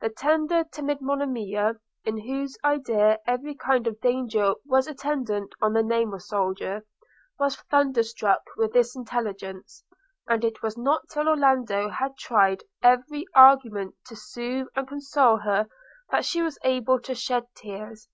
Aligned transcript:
The 0.00 0.08
tender, 0.08 0.64
timid 0.64 1.02
Monimia, 1.02 1.74
in 2.02 2.16
whose 2.26 2.56
idea 2.64 3.18
every 3.26 3.54
kind 3.54 3.86
of 3.86 4.00
danger 4.00 4.54
was 4.64 4.86
attendant 4.86 5.52
on 5.60 5.74
the 5.74 5.82
name 5.82 6.14
of 6.14 6.22
soldier, 6.22 6.86
was 7.38 7.56
thunderstruck 7.70 8.40
with 8.56 8.72
this 8.72 8.96
intelligence: 8.96 9.84
and 10.26 10.42
it 10.42 10.62
was 10.62 10.78
not 10.78 11.10
till 11.10 11.28
Orlando 11.28 11.90
had 11.90 12.16
tried 12.16 12.62
every 12.82 13.26
argument 13.34 13.94
to 14.06 14.16
soothe 14.16 14.68
and 14.74 14.88
console 14.88 15.36
her, 15.40 15.68
that 16.10 16.24
she 16.24 16.40
was 16.40 16.58
able 16.64 16.98
to 17.00 17.14
shed 17.14 17.42
tears. 17.54 18.08